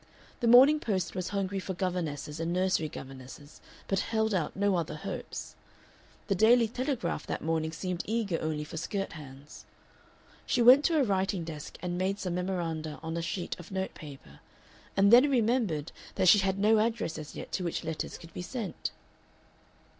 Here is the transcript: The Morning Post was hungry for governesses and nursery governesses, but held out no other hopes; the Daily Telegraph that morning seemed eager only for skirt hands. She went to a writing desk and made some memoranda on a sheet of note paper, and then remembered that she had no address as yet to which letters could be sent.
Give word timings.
The 0.39 0.47
Morning 0.47 0.79
Post 0.79 1.13
was 1.13 1.29
hungry 1.29 1.59
for 1.59 1.75
governesses 1.75 2.39
and 2.39 2.51
nursery 2.51 2.89
governesses, 2.89 3.61
but 3.87 3.99
held 3.99 4.33
out 4.33 4.55
no 4.55 4.75
other 4.75 4.95
hopes; 4.95 5.53
the 6.25 6.33
Daily 6.33 6.67
Telegraph 6.67 7.27
that 7.27 7.43
morning 7.43 7.71
seemed 7.71 8.01
eager 8.07 8.39
only 8.41 8.63
for 8.63 8.77
skirt 8.77 9.11
hands. 9.13 9.63
She 10.47 10.59
went 10.59 10.83
to 10.85 10.97
a 10.99 11.03
writing 11.03 11.43
desk 11.43 11.77
and 11.83 11.99
made 11.99 12.17
some 12.17 12.33
memoranda 12.33 12.99
on 13.03 13.15
a 13.15 13.21
sheet 13.21 13.55
of 13.59 13.69
note 13.69 13.93
paper, 13.93 14.39
and 14.97 15.13
then 15.13 15.29
remembered 15.29 15.91
that 16.15 16.27
she 16.27 16.39
had 16.39 16.57
no 16.57 16.79
address 16.79 17.19
as 17.19 17.35
yet 17.35 17.51
to 17.51 17.63
which 17.63 17.83
letters 17.83 18.17
could 18.17 18.33
be 18.33 18.41
sent. 18.41 18.89